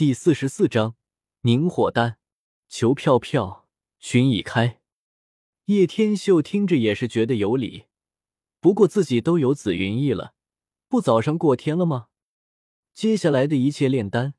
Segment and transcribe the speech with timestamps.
[0.00, 0.96] 第四十四章
[1.42, 2.16] 凝火丹。
[2.70, 4.80] 求票票，寻已开。
[5.66, 7.84] 叶天秀听着也是觉得有理，
[8.60, 10.32] 不过自己都有紫云翼了，
[10.88, 12.06] 不早上过天了吗？
[12.94, 14.32] 接下来的一切炼丹，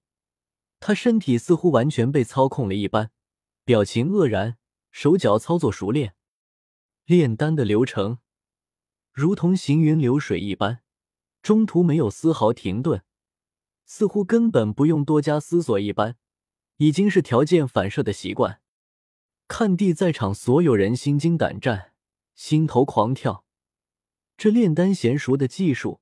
[0.79, 3.11] 他身体似乎完全被操控了一般，
[3.63, 4.57] 表情愕然，
[4.89, 6.15] 手脚操作熟练。
[7.05, 8.17] 炼丹的流程
[9.13, 10.81] 如同行云流水一般，
[11.43, 13.03] 中途没有丝毫停顿。
[13.93, 16.15] 似乎根本不用多加思索一般，
[16.77, 18.61] 已经是条件反射的习惯。
[19.49, 21.91] 看地在场所有人心惊胆战，
[22.33, 23.43] 心头狂跳。
[24.37, 25.99] 这炼丹娴熟的技术，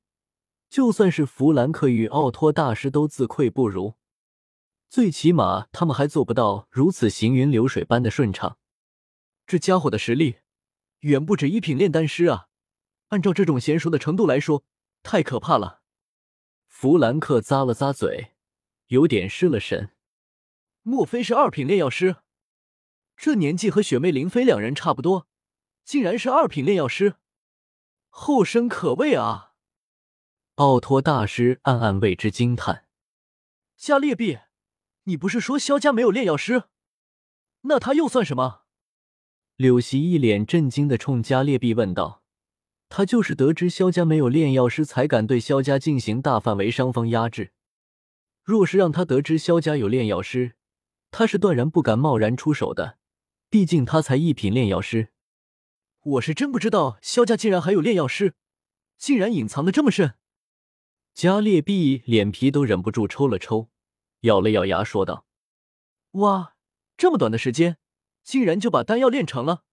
[0.70, 3.96] 就算是弗兰克与奥托大师都自愧不如。
[4.88, 8.60] 最起码他们还做不到如此行云流水般的顺畅。
[9.48, 10.36] 这家伙的实力
[11.00, 12.50] 远不止一品炼丹师啊！
[13.08, 14.64] 按照这种娴熟的程度来说，
[15.02, 15.82] 太可怕了。
[16.82, 18.32] 弗兰克咂了咂嘴，
[18.88, 19.92] 有点失了神。
[20.82, 22.16] 莫非是二品炼药师？
[23.18, 25.28] 这年纪和雪妹、林飞两人差不多，
[25.84, 27.16] 竟然是二品炼药师，
[28.08, 29.56] 后生可畏啊！
[30.56, 32.86] 奥托大师暗暗为之惊叹。
[33.76, 34.40] 加列毕，
[35.04, 36.64] 你不是说萧家没有炼药师？
[37.64, 38.62] 那他又算什么？
[39.58, 42.24] 柳席一脸震惊的冲加列毕问道。
[42.90, 47.54] 他就是得知萧家没有炼药师，才敢对萧家进行大范围伤方压制。
[48.44, 50.56] 若是让他得知萧家有炼药师，
[51.12, 52.98] 他是断然不敢贸然出手的。
[53.50, 55.10] 毕竟他才一品炼药师。
[56.02, 58.34] 我是真不知道萧家竟然还有炼药师，
[58.98, 60.16] 竟然隐藏的这么深。
[61.14, 63.70] 加列毕脸皮都忍不住抽了抽，
[64.22, 65.26] 咬了咬牙说道
[66.22, 66.56] ：“哇，
[66.98, 67.78] 这么短的时间，
[68.24, 69.64] 竟然就把丹药炼成了！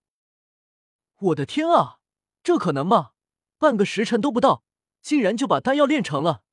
[1.19, 1.99] 我的天啊！”
[2.47, 3.11] 这可能吗？
[3.59, 4.63] 半个时辰都不到，
[5.03, 6.45] 竟然就把丹药炼成了。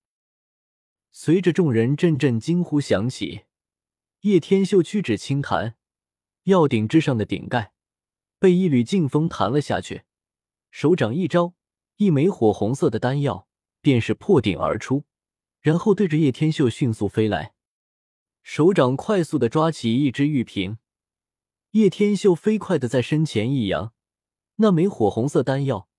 [1.12, 3.44] 随着众人阵阵惊呼响起，
[4.22, 5.76] 叶天秀屈指轻弹，
[6.46, 7.74] 药鼎之上的顶盖
[8.40, 10.02] 被一缕劲风弹了下去，
[10.72, 11.54] 手掌一招，
[11.98, 13.48] 一枚火红色的丹药
[13.80, 15.04] 便是破顶而出，
[15.62, 17.54] 然后对着叶天秀迅速飞来。
[18.42, 20.80] 手掌快速的抓起一只玉瓶，
[21.74, 23.94] 叶天秀飞快的在身前一扬。
[24.58, 25.90] 那枚火红色丹药，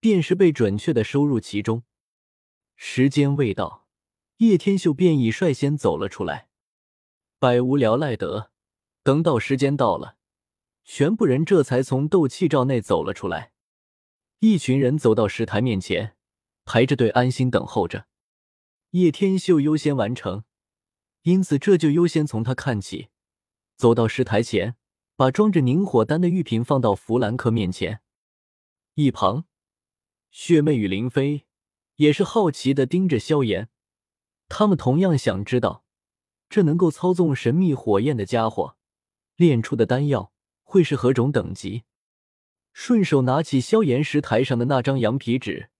[0.00, 1.82] 便是被准确的收入其中。
[2.76, 3.86] 时间未到，
[4.38, 6.48] 叶天秀便已率先走了出来。
[7.38, 8.50] 百无聊赖得，
[9.02, 10.16] 等到时间到了，
[10.84, 13.52] 全部人这才从斗气罩内走了出来。
[14.40, 16.16] 一群人走到石台面前，
[16.64, 18.06] 排着队安心等候着。
[18.90, 20.44] 叶天秀优先完成，
[21.22, 23.08] 因此这就优先从他看起。
[23.76, 24.76] 走到石台前。
[25.18, 28.02] 把装着凝火丹的玉瓶放到弗兰克面前，
[28.94, 29.46] 一旁，
[30.30, 31.46] 血妹与林飞
[31.96, 33.68] 也是好奇的盯着萧炎，
[34.48, 35.84] 他们同样想知道，
[36.48, 38.76] 这能够操纵神秘火焰的家伙
[39.36, 41.84] 炼出的丹药会是何种等级。
[42.72, 45.70] 顺手拿起萧炎石台上的那张羊皮纸，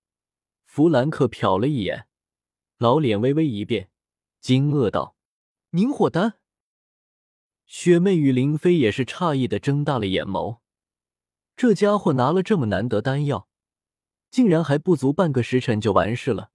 [0.64, 2.08] 弗兰克瞟了一眼，
[2.78, 3.90] 老脸微微一变，
[4.40, 5.16] 惊愕道
[5.70, 6.34] ：“凝火丹。”
[7.66, 10.58] 雪妹与林飞也是诧异的睁大了眼眸，
[11.54, 13.47] 这家伙拿了这么难得丹药，
[14.30, 16.50] 竟然还不足半个时辰就完事了，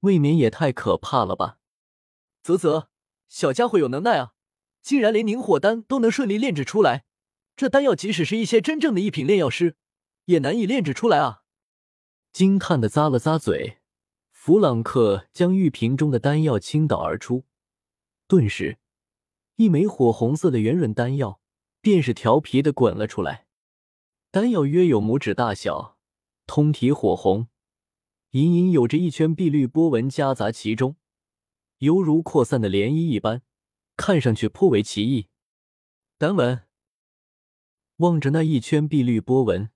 [0.00, 1.58] 未免也太可怕了吧！
[2.42, 2.88] 啧啧，
[3.28, 4.32] 小家伙有能耐啊，
[4.82, 7.04] 竟然连凝火丹都能顺利炼制出来，
[7.56, 9.76] 这丹药即使是一些真正的一品炼药师，
[10.26, 11.42] 也难以炼制出来啊！
[12.32, 13.78] 惊叹的咂了咂嘴，
[14.30, 17.44] 弗朗克将玉瓶中的丹药倾倒而出，
[18.26, 18.78] 顿时。
[19.56, 21.38] 一枚火红色的圆润丹药，
[21.82, 23.46] 便是调皮的滚了出来。
[24.30, 25.98] 丹药约有拇指大小，
[26.52, 27.46] 通体火红，
[28.30, 30.96] 隐隐有着一圈碧绿波纹夹杂其中，
[31.78, 33.42] 犹如扩散的涟漪一般，
[33.96, 35.28] 看上去颇为奇异。
[36.18, 36.62] 丹纹。
[37.98, 39.70] 望着那一圈碧绿波纹，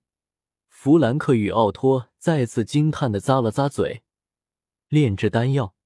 [0.67, 4.03] 弗兰克与奥托再次惊叹的咂了咂嘴。
[4.89, 5.77] 炼制丹药。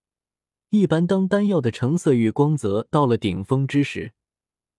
[0.69, 4.13] 一般，当丹药的成色与光泽到了顶峰之时，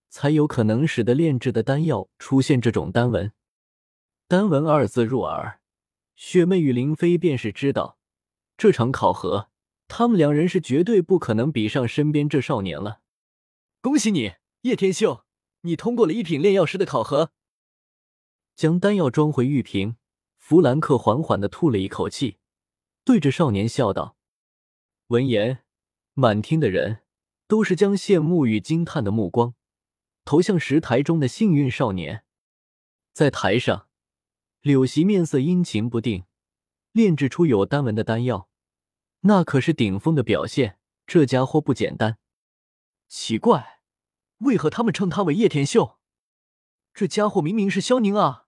[0.09, 3.31] 才有可能使得炼制的丹药出现这种丹纹。
[4.27, 5.60] 丹纹二字入耳，
[6.23, 7.97] 雪妹与林飞便是知道，
[8.55, 9.49] 这场考核，
[9.87, 13.01] 他们两人是绝对不可能比上身边这少年了。
[13.81, 15.25] 恭喜你，叶天秀，
[15.61, 17.31] 你通过了一品炼药师的考核。
[18.55, 19.95] 将丹药装回玉瓶，
[20.37, 22.37] 弗兰克缓缓的吐了一口气，
[23.03, 24.15] 对着少年笑道
[25.09, 25.63] ：“闻言。”
[26.13, 26.99] 满厅的人
[27.47, 29.55] 都是将羡慕与惊叹的目光
[30.23, 32.25] 投向石台中的幸运少年。
[33.11, 33.87] 在台上，
[34.61, 36.25] 柳席面色阴晴不定，
[36.91, 38.47] 炼制出有丹纹的丹药，
[39.21, 40.77] 那可是顶峰的表现。
[41.07, 42.19] 这家伙不简单。
[43.07, 43.81] 奇怪，
[44.37, 45.97] 为何他们称他为叶天秀？
[46.93, 48.45] 这家伙明明是萧宁啊！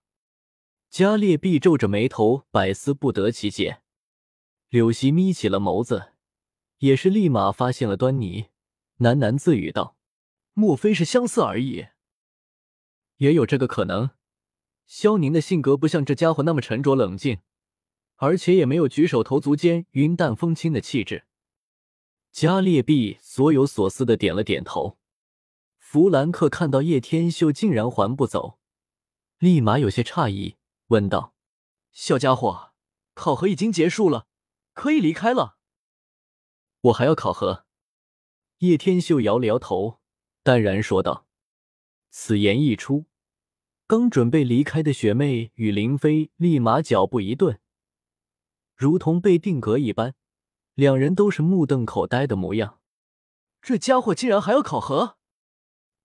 [0.88, 3.82] 加列毕皱着眉头，百思不得其解。
[4.68, 6.12] 柳溪眯起了眸子，
[6.78, 8.46] 也是立马发现了端倪，
[8.98, 9.96] 喃喃自语道
[10.54, 11.88] ：“莫非是相似而已？
[13.16, 14.10] 也有这个可能。
[14.86, 17.40] 萧宁的性格不像这家伙那么沉着冷静，
[18.16, 21.24] 而且也没有举手投足间云淡风轻的气质。”
[22.32, 24.98] 加列毕所有所思的点了点头。
[25.78, 28.58] 弗兰克看到叶天秀竟然还不走，
[29.38, 30.56] 立马有些诧异，
[30.88, 31.34] 问道
[31.92, 32.72] ：“小家伙，
[33.14, 34.26] 考核已经结束了，
[34.72, 35.58] 可以离开了。
[36.82, 37.66] ”“我还要考核。”
[38.58, 40.00] 叶天秀摇了摇头，
[40.42, 41.28] 淡然说道。
[42.10, 43.06] 此言一出，
[43.86, 47.60] 刚准备离开的雪妹与林飞立马脚步一顿，
[48.74, 50.14] 如同被定格一般。
[50.72, 52.80] 两人都是目瞪口呆的模样，
[53.60, 55.18] 这家伙竟然还要考核？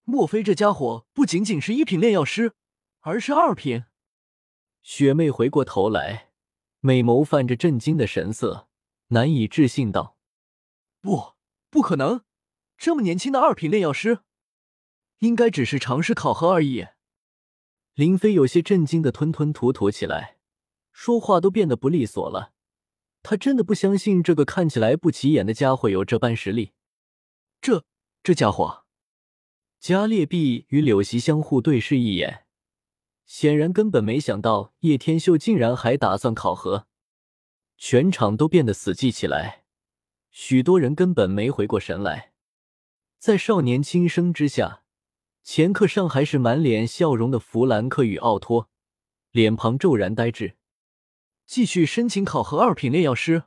[0.04, 2.54] 莫非这家伙不仅仅是一品炼药师，
[3.00, 3.86] 而是二品？
[4.84, 6.32] 雪妹回过头来，
[6.82, 8.68] 美眸泛着震惊的神色，
[9.08, 10.18] 难以置信道
[11.02, 11.34] ：“不，
[11.70, 12.22] 不可能！
[12.78, 14.20] 这么年轻的二品炼药师，
[15.20, 16.88] 应该只是尝试考核而已。”
[18.00, 20.38] 林飞有些震惊的吞吞吐吐起来，
[20.94, 22.54] 说话都变得不利索了。
[23.22, 26.72] 他真的不相信这个看起来不起眼的家伙有这般实力。
[27.60, 27.84] 这
[28.24, 28.86] 这家伙，
[29.82, 32.46] 加列毕与柳席相互对视一眼，
[33.26, 36.88] 显然根本没想到叶天秀竟然还打算考核。
[37.78, 39.66] 全场都变得死寂起来，
[40.32, 42.32] 许多人根本没回过神来。
[43.18, 44.79] 在少年轻声之下，
[45.52, 48.70] 前课上还是满脸笑容的弗兰克与奥托，
[49.32, 50.56] 脸庞骤然呆滞。
[51.48, 53.46] 继续申请考核二品炼药师，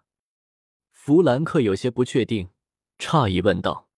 [0.91, 2.51] 弗兰克有些不确定，
[2.99, 3.89] 诧异问道：“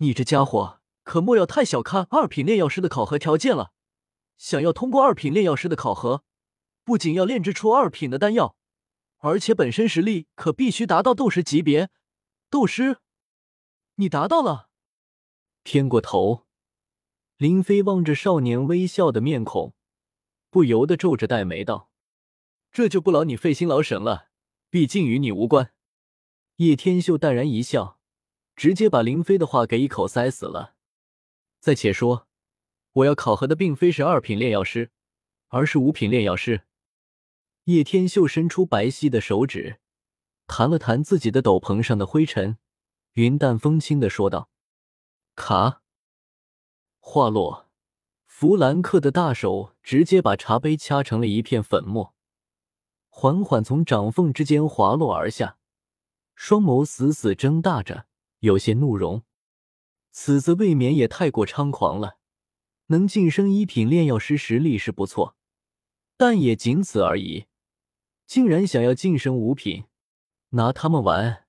[0.00, 3.72] 你这家伙可莫要太小看二品炼药师的考核条件了。
[4.38, 6.24] 想要通过二品炼药师的考核，
[6.82, 8.56] 不仅要炼制出二品的丹药，
[9.18, 11.90] 而且本身实力可必须达到斗师级别。
[12.48, 13.00] 斗师，
[13.96, 14.70] 你达到了。”
[15.62, 16.46] 偏过头，
[17.38, 19.72] 林飞望着少年微笑的面孔，
[20.50, 21.88] 不由得皱着黛眉道。
[22.72, 24.30] 这就不劳你费心劳神了，
[24.70, 25.72] 毕竟与你无关。
[26.56, 28.00] 叶天秀淡然一笑，
[28.56, 30.74] 直接把林飞的话给一口塞死了。
[31.60, 32.26] 再且说，
[32.94, 34.90] 我要考核的并非是二品炼药师，
[35.46, 36.62] 而是五品炼药师。
[37.64, 39.78] 叶天秀伸出白皙的手指，
[40.48, 42.58] 弹了弹自己的斗篷上的灰尘，
[43.12, 44.50] 云淡风轻的说道
[45.36, 45.82] ：“卡。”
[47.10, 47.70] 话落，
[48.26, 52.14] 弗兰克的大手直接把茶杯掐成了一片粉末。
[53.08, 55.56] 缓缓从掌缝之间滑落而下，
[56.34, 58.04] 双眸死死睁大着，
[58.40, 59.22] 有些怒容。
[60.10, 62.18] 此子未免也太过猖狂了。
[62.88, 65.34] 能晋升一品炼药师，实力是不错，
[66.18, 67.46] 但也仅此而已。
[68.26, 69.86] 竟然想要晋升五品，
[70.50, 71.46] 拿他们玩？